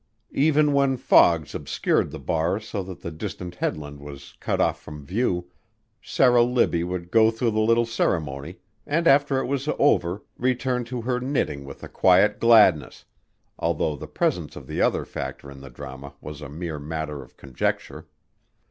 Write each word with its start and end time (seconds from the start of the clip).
Even 0.33 0.73
when 0.73 0.97
fogs 0.97 1.53
obscured 1.53 2.09
the 2.09 2.17
Bar 2.17 2.59
so 2.59 2.81
that 2.81 3.01
the 3.01 3.11
distant 3.11 3.53
headland 3.53 3.99
was 3.99 4.35
cut 4.39 4.59
off 4.59 4.81
from 4.81 5.05
view, 5.05 5.51
Sarah 6.01 6.41
Libbie 6.41 6.83
would 6.83 7.11
go 7.11 7.29
through 7.29 7.51
the 7.51 7.59
little 7.59 7.85
ceremony 7.85 8.57
and 8.87 9.07
after 9.07 9.37
it 9.37 9.45
was 9.45 9.69
over 9.77 10.23
return 10.39 10.83
to 10.85 11.01
her 11.01 11.19
knitting 11.19 11.65
with 11.65 11.83
a 11.83 11.87
quiet 11.87 12.39
gladness, 12.39 13.05
although 13.59 13.95
the 13.95 14.07
presence 14.07 14.55
of 14.55 14.65
the 14.65 14.81
other 14.81 15.05
factor 15.05 15.51
in 15.51 15.61
the 15.61 15.69
drama 15.69 16.15
was 16.19 16.41
a 16.41 16.49
mere 16.49 16.79
matter 16.79 17.21
of 17.21 17.37
conjecture. 17.37 18.07